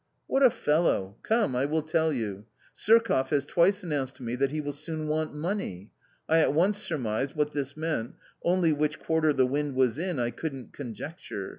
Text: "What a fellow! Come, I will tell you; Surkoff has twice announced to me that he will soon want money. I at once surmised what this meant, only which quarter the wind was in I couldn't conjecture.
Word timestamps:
"What 0.25 0.41
a 0.41 0.49
fellow! 0.49 1.17
Come, 1.21 1.55
I 1.55 1.65
will 1.65 1.83
tell 1.83 2.11
you; 2.11 2.47
Surkoff 2.75 3.27
has 3.29 3.45
twice 3.45 3.83
announced 3.83 4.15
to 4.15 4.23
me 4.23 4.35
that 4.37 4.49
he 4.49 4.59
will 4.59 4.71
soon 4.71 5.07
want 5.07 5.35
money. 5.35 5.91
I 6.27 6.39
at 6.39 6.55
once 6.55 6.79
surmised 6.79 7.35
what 7.35 7.51
this 7.51 7.77
meant, 7.77 8.15
only 8.43 8.73
which 8.73 8.97
quarter 8.97 9.31
the 9.31 9.45
wind 9.45 9.75
was 9.75 9.99
in 9.99 10.17
I 10.17 10.31
couldn't 10.31 10.73
conjecture. 10.73 11.49